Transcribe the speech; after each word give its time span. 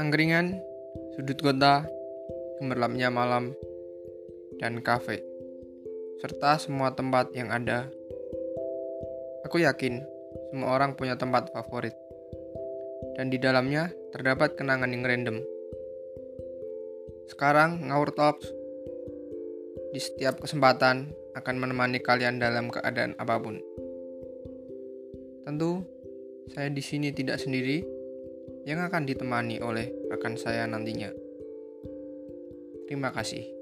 Angkringan, 0.00 0.56
sudut 1.12 1.36
kota, 1.36 1.84
gemerlapnya 2.56 3.12
malam, 3.12 3.52
dan 4.56 4.80
kafe, 4.80 5.20
serta 6.16 6.56
semua 6.56 6.96
tempat 6.96 7.28
yang 7.36 7.52
ada. 7.52 7.92
Aku 9.44 9.60
yakin 9.60 10.00
semua 10.48 10.72
orang 10.72 10.96
punya 10.96 11.20
tempat 11.20 11.52
favorit, 11.52 11.92
dan 13.20 13.28
di 13.28 13.36
dalamnya 13.36 13.92
terdapat 14.16 14.56
kenangan 14.56 14.88
yang 14.88 15.04
random. 15.04 15.44
Sekarang 17.28 17.84
Ngawur 17.84 18.16
Talks 18.16 18.48
di 19.92 20.00
setiap 20.00 20.40
kesempatan 20.40 21.12
akan 21.36 21.56
menemani 21.60 22.00
kalian 22.00 22.40
dalam 22.40 22.72
keadaan 22.72 23.12
apa 23.20 23.36
pun. 23.36 23.60
Tentu, 25.44 25.84
saya 26.56 26.72
di 26.72 26.80
sini 26.80 27.12
tidak 27.12 27.36
sendiri 27.36 28.01
yang 28.66 28.82
akan 28.82 29.06
ditemani 29.06 29.58
oleh 29.62 29.90
rekan 30.10 30.38
saya 30.38 30.66
nantinya. 30.66 31.10
Terima 32.86 33.10
kasih. 33.14 33.61